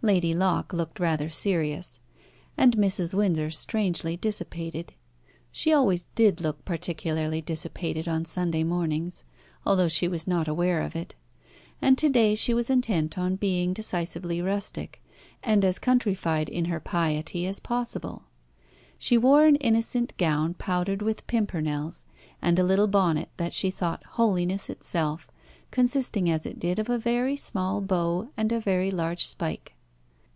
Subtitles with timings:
[0.00, 1.98] Lady Locke looked rather serious,
[2.56, 3.14] and Mrs.
[3.14, 4.92] Windsor strangely dissipated.
[5.50, 9.24] She always did look particularly dissipated on Sunday mornings,
[9.66, 11.16] although she was not aware of it;
[11.82, 15.02] and to day she was intent on being decisively rustic,
[15.42, 18.22] and as countrified in her piety as possible.
[19.00, 22.06] She wore an innocent gown powdered with pimpernels,
[22.40, 25.26] and a little bonnet that she thought holiness itself,
[25.72, 29.74] consisting as it did of a very small bow and a very large spike.